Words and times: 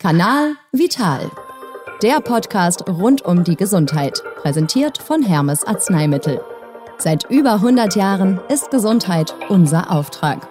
Kanal 0.00 0.54
Vital. 0.70 1.28
Der 2.04 2.20
Podcast 2.20 2.88
rund 2.88 3.22
um 3.22 3.42
die 3.42 3.56
Gesundheit, 3.56 4.22
präsentiert 4.36 4.96
von 4.96 5.24
Hermes 5.24 5.64
Arzneimittel. 5.64 6.40
Seit 6.98 7.28
über 7.28 7.54
100 7.54 7.96
Jahren 7.96 8.40
ist 8.48 8.70
Gesundheit 8.70 9.34
unser 9.48 9.90
Auftrag. 9.90 10.46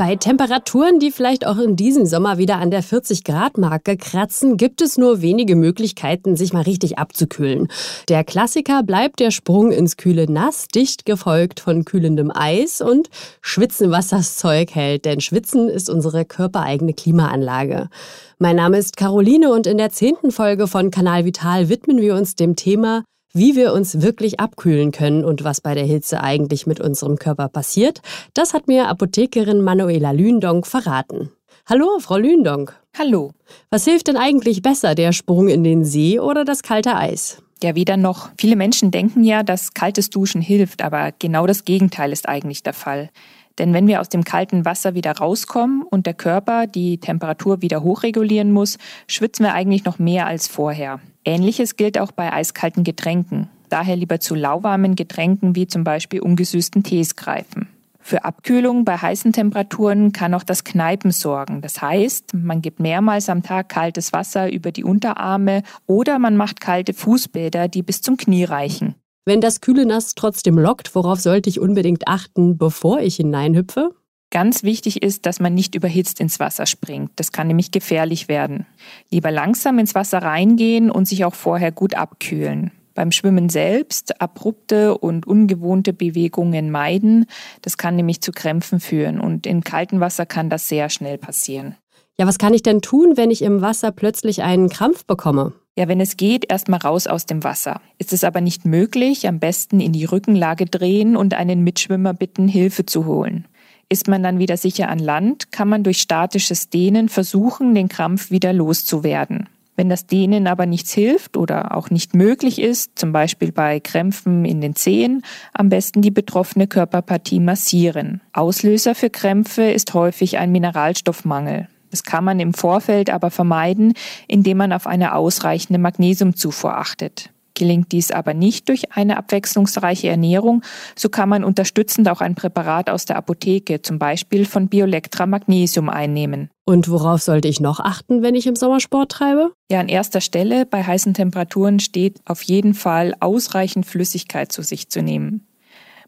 Bei 0.00 0.16
Temperaturen, 0.16 0.98
die 0.98 1.10
vielleicht 1.10 1.46
auch 1.46 1.58
in 1.58 1.76
diesem 1.76 2.06
Sommer 2.06 2.38
wieder 2.38 2.56
an 2.56 2.70
der 2.70 2.82
40-Grad-Marke 2.82 3.98
kratzen, 3.98 4.56
gibt 4.56 4.80
es 4.80 4.96
nur 4.96 5.20
wenige 5.20 5.56
Möglichkeiten, 5.56 6.36
sich 6.36 6.54
mal 6.54 6.62
richtig 6.62 6.98
abzukühlen. 6.98 7.68
Der 8.08 8.24
Klassiker 8.24 8.82
bleibt 8.82 9.20
der 9.20 9.30
Sprung 9.30 9.72
ins 9.72 9.98
kühle 9.98 10.24
Nass, 10.32 10.68
dicht 10.68 11.04
gefolgt 11.04 11.60
von 11.60 11.84
kühlendem 11.84 12.32
Eis 12.34 12.80
und 12.80 13.10
Schwitzen, 13.42 13.90
was 13.90 14.08
das 14.08 14.36
Zeug 14.38 14.74
hält. 14.74 15.04
Denn 15.04 15.20
Schwitzen 15.20 15.68
ist 15.68 15.90
unsere 15.90 16.24
körpereigene 16.24 16.94
Klimaanlage. 16.94 17.90
Mein 18.38 18.56
Name 18.56 18.78
ist 18.78 18.96
Caroline 18.96 19.52
und 19.52 19.66
in 19.66 19.76
der 19.76 19.90
zehnten 19.90 20.30
Folge 20.30 20.66
von 20.66 20.90
Kanal 20.90 21.26
Vital 21.26 21.68
widmen 21.68 22.00
wir 22.00 22.14
uns 22.14 22.36
dem 22.36 22.56
Thema 22.56 23.04
wie 23.32 23.56
wir 23.56 23.72
uns 23.72 24.02
wirklich 24.02 24.40
abkühlen 24.40 24.90
können 24.92 25.24
und 25.24 25.44
was 25.44 25.60
bei 25.60 25.74
der 25.74 25.84
Hitze 25.84 26.22
eigentlich 26.22 26.66
mit 26.66 26.80
unserem 26.80 27.16
Körper 27.16 27.48
passiert, 27.48 28.02
das 28.34 28.54
hat 28.54 28.66
mir 28.66 28.88
Apothekerin 28.88 29.62
Manuela 29.62 30.10
Lündonk 30.10 30.66
verraten. 30.66 31.30
Hallo, 31.66 31.98
Frau 32.00 32.16
Lündonk. 32.16 32.74
Hallo. 32.98 33.32
Was 33.70 33.84
hilft 33.84 34.08
denn 34.08 34.16
eigentlich 34.16 34.62
besser, 34.62 34.94
der 34.94 35.12
Sprung 35.12 35.48
in 35.48 35.62
den 35.62 35.84
See 35.84 36.18
oder 36.18 36.44
das 36.44 36.62
kalte 36.62 36.96
Eis? 36.96 37.42
Ja, 37.62 37.74
weder 37.74 37.96
noch. 37.96 38.30
Viele 38.38 38.56
Menschen 38.56 38.90
denken 38.90 39.22
ja, 39.22 39.42
dass 39.42 39.74
kaltes 39.74 40.10
Duschen 40.10 40.40
hilft, 40.40 40.82
aber 40.82 41.12
genau 41.18 41.46
das 41.46 41.64
Gegenteil 41.64 42.10
ist 42.10 42.28
eigentlich 42.28 42.62
der 42.62 42.72
Fall. 42.72 43.10
Denn 43.58 43.74
wenn 43.74 43.86
wir 43.86 44.00
aus 44.00 44.08
dem 44.08 44.24
kalten 44.24 44.64
Wasser 44.64 44.94
wieder 44.94 45.12
rauskommen 45.12 45.82
und 45.82 46.06
der 46.06 46.14
Körper 46.14 46.66
die 46.66 46.98
Temperatur 46.98 47.60
wieder 47.60 47.82
hochregulieren 47.82 48.50
muss, 48.50 48.78
schwitzen 49.06 49.44
wir 49.44 49.52
eigentlich 49.52 49.84
noch 49.84 49.98
mehr 49.98 50.26
als 50.26 50.48
vorher. 50.48 51.00
Ähnliches 51.24 51.76
gilt 51.76 51.98
auch 51.98 52.12
bei 52.12 52.32
eiskalten 52.32 52.84
Getränken. 52.84 53.48
Daher 53.68 53.96
lieber 53.96 54.20
zu 54.20 54.34
lauwarmen 54.34 54.96
Getränken 54.96 55.54
wie 55.54 55.66
zum 55.66 55.84
Beispiel 55.84 56.20
ungesüßten 56.20 56.82
Tees 56.82 57.16
greifen. 57.16 57.68
Für 58.02 58.24
Abkühlung 58.24 58.84
bei 58.84 58.96
heißen 58.96 59.32
Temperaturen 59.32 60.12
kann 60.12 60.34
auch 60.34 60.42
das 60.42 60.64
Kneipen 60.64 61.12
sorgen. 61.12 61.60
Das 61.60 61.80
heißt, 61.80 62.34
man 62.34 62.62
gibt 62.62 62.80
mehrmals 62.80 63.28
am 63.28 63.42
Tag 63.42 63.68
kaltes 63.68 64.12
Wasser 64.12 64.50
über 64.50 64.72
die 64.72 64.82
Unterarme 64.82 65.62
oder 65.86 66.18
man 66.18 66.36
macht 66.36 66.60
kalte 66.60 66.94
Fußbäder, 66.94 67.68
die 67.68 67.82
bis 67.82 68.02
zum 68.02 68.16
Knie 68.16 68.44
reichen. 68.44 68.94
Wenn 69.26 69.40
das 69.40 69.60
kühle 69.60 69.86
Nass 69.86 70.14
trotzdem 70.14 70.58
lockt, 70.58 70.94
worauf 70.94 71.20
sollte 71.20 71.50
ich 71.50 71.60
unbedingt 71.60 72.08
achten, 72.08 72.56
bevor 72.56 73.00
ich 73.00 73.16
hineinhüpfe? 73.16 73.94
Ganz 74.30 74.62
wichtig 74.62 75.02
ist, 75.02 75.26
dass 75.26 75.40
man 75.40 75.54
nicht 75.54 75.74
überhitzt 75.74 76.20
ins 76.20 76.38
Wasser 76.38 76.66
springt. 76.66 77.10
Das 77.16 77.32
kann 77.32 77.48
nämlich 77.48 77.72
gefährlich 77.72 78.28
werden. 78.28 78.64
Lieber 79.10 79.32
langsam 79.32 79.78
ins 79.80 79.96
Wasser 79.96 80.18
reingehen 80.18 80.90
und 80.90 81.08
sich 81.08 81.24
auch 81.24 81.34
vorher 81.34 81.72
gut 81.72 81.94
abkühlen. 81.94 82.70
Beim 82.94 83.10
Schwimmen 83.10 83.48
selbst 83.48 84.20
abrupte 84.20 84.96
und 84.98 85.26
ungewohnte 85.26 85.92
Bewegungen 85.92 86.70
meiden. 86.70 87.26
Das 87.62 87.76
kann 87.76 87.96
nämlich 87.96 88.20
zu 88.20 88.30
Krämpfen 88.30 88.78
führen 88.78 89.20
und 89.20 89.46
in 89.46 89.64
kaltem 89.64 90.00
Wasser 90.00 90.26
kann 90.26 90.48
das 90.48 90.68
sehr 90.68 90.90
schnell 90.90 91.18
passieren. 91.18 91.76
Ja, 92.18 92.26
was 92.26 92.38
kann 92.38 92.54
ich 92.54 92.62
denn 92.62 92.82
tun, 92.82 93.16
wenn 93.16 93.30
ich 93.30 93.42
im 93.42 93.62
Wasser 93.62 93.90
plötzlich 93.90 94.42
einen 94.42 94.68
Krampf 94.68 95.06
bekomme? 95.06 95.54
Ja, 95.76 95.88
wenn 95.88 96.00
es 96.00 96.16
geht, 96.16 96.50
erstmal 96.50 96.80
raus 96.80 97.06
aus 97.06 97.26
dem 97.26 97.42
Wasser. 97.42 97.80
Ist 97.96 98.12
es 98.12 98.22
aber 98.22 98.40
nicht 98.40 98.66
möglich, 98.66 99.26
am 99.26 99.38
besten 99.40 99.80
in 99.80 99.92
die 99.92 100.04
Rückenlage 100.04 100.66
drehen 100.66 101.16
und 101.16 101.32
einen 101.32 101.64
Mitschwimmer 101.64 102.12
bitten, 102.12 102.48
Hilfe 102.48 102.84
zu 102.84 103.06
holen. 103.06 103.48
Ist 103.92 104.06
man 104.06 104.22
dann 104.22 104.38
wieder 104.38 104.56
sicher 104.56 104.88
an 104.88 105.00
Land, 105.00 105.50
kann 105.50 105.68
man 105.68 105.82
durch 105.82 106.00
statisches 106.00 106.70
Dehnen 106.70 107.08
versuchen, 107.08 107.74
den 107.74 107.88
Krampf 107.88 108.30
wieder 108.30 108.52
loszuwerden. 108.52 109.48
Wenn 109.74 109.88
das 109.88 110.06
Dehnen 110.06 110.46
aber 110.46 110.64
nichts 110.64 110.92
hilft 110.92 111.36
oder 111.36 111.76
auch 111.76 111.90
nicht 111.90 112.14
möglich 112.14 112.60
ist, 112.60 112.96
zum 112.96 113.12
Beispiel 113.12 113.50
bei 113.50 113.80
Krämpfen 113.80 114.44
in 114.44 114.60
den 114.60 114.76
Zehen, 114.76 115.22
am 115.52 115.70
besten 115.70 116.02
die 116.02 116.12
betroffene 116.12 116.68
Körperpartie 116.68 117.40
massieren. 117.40 118.20
Auslöser 118.32 118.94
für 118.94 119.10
Krämpfe 119.10 119.64
ist 119.64 119.92
häufig 119.92 120.38
ein 120.38 120.52
Mineralstoffmangel. 120.52 121.66
Das 121.90 122.04
kann 122.04 122.22
man 122.22 122.38
im 122.38 122.54
Vorfeld 122.54 123.10
aber 123.10 123.32
vermeiden, 123.32 123.94
indem 124.28 124.58
man 124.58 124.72
auf 124.72 124.86
eine 124.86 125.14
ausreichende 125.14 125.80
Magnesiumzufuhr 125.80 126.76
achtet. 126.76 127.30
Gelingt 127.60 127.92
dies 127.92 128.10
aber 128.10 128.32
nicht 128.32 128.70
durch 128.70 128.92
eine 128.92 129.18
abwechslungsreiche 129.18 130.08
Ernährung, 130.08 130.62
so 130.96 131.10
kann 131.10 131.28
man 131.28 131.44
unterstützend 131.44 132.08
auch 132.08 132.22
ein 132.22 132.34
Präparat 132.34 132.88
aus 132.88 133.04
der 133.04 133.16
Apotheke, 133.16 133.82
zum 133.82 133.98
Beispiel 133.98 134.46
von 134.46 134.68
Biolectra 134.68 135.26
Magnesium, 135.26 135.90
einnehmen. 135.90 136.48
Und 136.64 136.88
worauf 136.88 137.20
sollte 137.20 137.48
ich 137.48 137.60
noch 137.60 137.78
achten, 137.78 138.22
wenn 138.22 138.34
ich 138.34 138.46
im 138.46 138.56
Sommer 138.56 138.80
Sport 138.80 139.12
treibe? 139.12 139.52
Ja, 139.70 139.78
an 139.78 139.90
erster 139.90 140.22
Stelle 140.22 140.64
bei 140.64 140.82
heißen 140.82 141.12
Temperaturen 141.12 141.80
steht 141.80 142.22
auf 142.24 142.40
jeden 142.40 142.72
Fall 142.72 143.14
ausreichend 143.20 143.84
Flüssigkeit 143.84 144.50
zu 144.50 144.62
sich 144.62 144.88
zu 144.88 145.02
nehmen. 145.02 145.46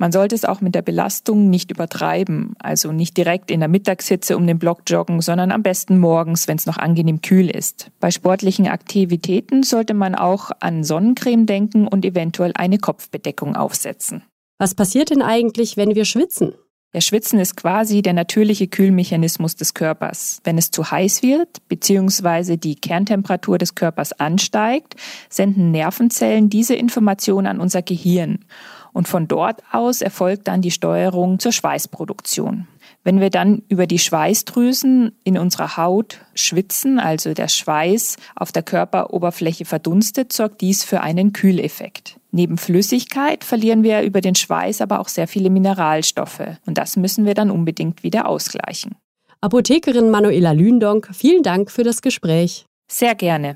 Man 0.00 0.12
sollte 0.12 0.36
es 0.36 0.44
auch 0.44 0.60
mit 0.60 0.76
der 0.76 0.82
Belastung 0.82 1.50
nicht 1.50 1.72
übertreiben, 1.72 2.54
also 2.60 2.92
nicht 2.92 3.16
direkt 3.16 3.50
in 3.50 3.58
der 3.58 3.68
Mittagshitze 3.68 4.36
um 4.36 4.46
den 4.46 4.60
Block 4.60 4.82
joggen, 4.86 5.20
sondern 5.20 5.50
am 5.50 5.64
besten 5.64 5.98
morgens, 5.98 6.46
wenn 6.46 6.56
es 6.56 6.66
noch 6.66 6.78
angenehm 6.78 7.20
kühl 7.20 7.50
ist. 7.50 7.90
Bei 7.98 8.12
sportlichen 8.12 8.68
Aktivitäten 8.68 9.64
sollte 9.64 9.94
man 9.94 10.14
auch 10.14 10.52
an 10.60 10.84
Sonnencreme 10.84 11.46
denken 11.46 11.88
und 11.88 12.04
eventuell 12.04 12.52
eine 12.54 12.78
Kopfbedeckung 12.78 13.56
aufsetzen. 13.56 14.22
Was 14.58 14.76
passiert 14.76 15.10
denn 15.10 15.22
eigentlich, 15.22 15.76
wenn 15.76 15.96
wir 15.96 16.04
schwitzen? 16.04 16.54
Der 16.94 17.00
Schwitzen 17.00 17.38
ist 17.38 17.56
quasi 17.56 18.00
der 18.00 18.14
natürliche 18.14 18.66
Kühlmechanismus 18.66 19.56
des 19.56 19.74
Körpers. 19.74 20.40
Wenn 20.44 20.56
es 20.56 20.70
zu 20.70 20.90
heiß 20.90 21.22
wird 21.22 21.68
bzw. 21.68 22.56
die 22.56 22.76
Kerntemperatur 22.76 23.58
des 23.58 23.74
Körpers 23.74 24.12
ansteigt, 24.14 24.94
senden 25.28 25.70
Nervenzellen 25.70 26.48
diese 26.48 26.76
Information 26.76 27.46
an 27.46 27.60
unser 27.60 27.82
Gehirn 27.82 28.38
und 28.92 29.08
von 29.08 29.28
dort 29.28 29.62
aus 29.72 30.00
erfolgt 30.00 30.48
dann 30.48 30.62
die 30.62 30.70
Steuerung 30.70 31.38
zur 31.38 31.52
Schweißproduktion. 31.52 32.66
Wenn 33.04 33.20
wir 33.20 33.30
dann 33.30 33.62
über 33.68 33.86
die 33.86 33.98
Schweißdrüsen 33.98 35.12
in 35.24 35.38
unserer 35.38 35.76
Haut 35.76 36.20
schwitzen, 36.34 36.98
also 36.98 37.32
der 37.34 37.48
Schweiß 37.48 38.16
auf 38.34 38.52
der 38.52 38.62
Körperoberfläche 38.62 39.64
verdunstet, 39.64 40.32
sorgt 40.32 40.60
dies 40.60 40.84
für 40.84 41.00
einen 41.00 41.32
Kühleffekt. 41.32 42.18
Neben 42.30 42.58
Flüssigkeit 42.58 43.44
verlieren 43.44 43.82
wir 43.82 44.02
über 44.02 44.20
den 44.20 44.34
Schweiß 44.34 44.80
aber 44.80 45.00
auch 45.00 45.08
sehr 45.08 45.28
viele 45.28 45.50
Mineralstoffe 45.50 46.58
und 46.66 46.76
das 46.76 46.96
müssen 46.96 47.24
wir 47.24 47.34
dann 47.34 47.50
unbedingt 47.50 48.02
wieder 48.02 48.28
ausgleichen. 48.28 48.96
Apothekerin 49.40 50.10
Manuela 50.10 50.52
Lündonk, 50.52 51.08
vielen 51.12 51.42
Dank 51.42 51.70
für 51.70 51.84
das 51.84 52.02
Gespräch. 52.02 52.66
Sehr 52.90 53.14
gerne. 53.14 53.54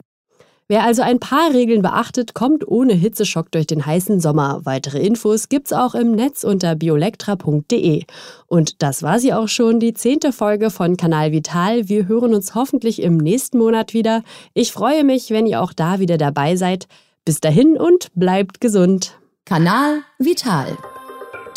Wer 0.72 0.84
also 0.84 1.02
ein 1.02 1.20
paar 1.20 1.52
Regeln 1.52 1.82
beachtet, 1.82 2.32
kommt 2.32 2.66
ohne 2.66 2.94
Hitzeschock 2.94 3.50
durch 3.50 3.66
den 3.66 3.84
heißen 3.84 4.20
Sommer. 4.20 4.62
Weitere 4.64 5.00
Infos 5.00 5.50
gibt's 5.50 5.70
auch 5.74 5.94
im 5.94 6.12
Netz 6.12 6.44
unter 6.44 6.76
biolectra.de. 6.76 8.04
Und 8.46 8.80
das 8.80 9.02
war 9.02 9.18
sie 9.18 9.34
auch 9.34 9.48
schon, 9.48 9.80
die 9.80 9.92
zehnte 9.92 10.32
Folge 10.32 10.70
von 10.70 10.96
Kanal 10.96 11.30
Vital. 11.30 11.90
Wir 11.90 12.08
hören 12.08 12.32
uns 12.32 12.54
hoffentlich 12.54 13.02
im 13.02 13.18
nächsten 13.18 13.58
Monat 13.58 13.92
wieder. 13.92 14.22
Ich 14.54 14.72
freue 14.72 15.04
mich, 15.04 15.28
wenn 15.28 15.46
ihr 15.46 15.60
auch 15.60 15.74
da 15.74 15.98
wieder 15.98 16.16
dabei 16.16 16.56
seid. 16.56 16.86
Bis 17.26 17.40
dahin 17.40 17.76
und 17.76 18.08
bleibt 18.14 18.62
gesund. 18.62 19.18
Kanal 19.44 19.98
Vital. 20.18 20.78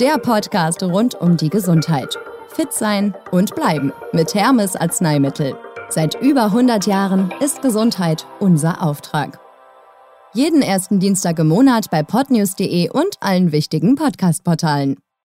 Der 0.01 0.17
Podcast 0.17 0.83
rund 0.83 1.15
um 1.15 1.37
die 1.37 1.49
Gesundheit. 1.49 2.19
Fit 2.49 2.73
sein 2.73 3.15
und 3.31 3.55
bleiben 3.55 3.93
mit 4.11 4.35
Hermes 4.35 4.75
Arzneimittel. 4.75 5.55
Seit 5.89 6.21
über 6.21 6.45
100 6.45 6.87
Jahren 6.87 7.31
ist 7.39 7.61
Gesundheit 7.61 8.25
unser 8.39 8.81
Auftrag. 8.81 9.39
Jeden 10.33 10.61
ersten 10.61 10.99
Dienstag 10.99 11.39
im 11.39 11.47
Monat 11.47 11.89
bei 11.89 12.03
podnews.de 12.03 12.89
und 12.89 13.15
allen 13.21 13.51
wichtigen 13.51 13.95
Podcast-Portalen. 13.95 14.97